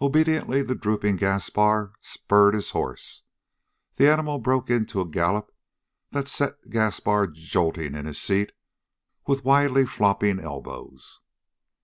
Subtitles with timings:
[0.00, 3.22] Obediently the drooping Gaspar spurred his horse.
[3.94, 5.52] The animal broke into a gallop
[6.10, 8.50] that set Gaspar jolting in the seat,
[9.28, 11.20] with wildly flopping elbows.